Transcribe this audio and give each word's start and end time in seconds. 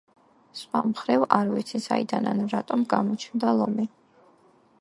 სხვა 0.59 0.79
მხრივ, 0.91 1.25
არ 1.39 1.51
ვიცი, 1.57 1.83
საიდან 1.87 2.31
ან 2.33 2.41
რატომ 2.57 2.89
გამოჩნდა 2.95 3.55
ლომი. 3.63 3.87